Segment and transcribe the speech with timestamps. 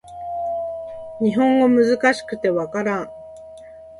[1.21, 3.07] 日本語難しくて分からん